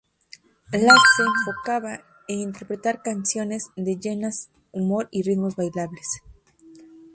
La 0.71 0.95
se 1.15 1.21
enfocaba 1.21 1.99
en 2.27 2.39
interpretar 2.39 3.03
canciones 3.03 3.67
de 3.75 3.97
llenas 3.97 4.49
humor 4.71 5.07
y 5.11 5.21
ritmos 5.21 5.55
bailables. 5.55 6.23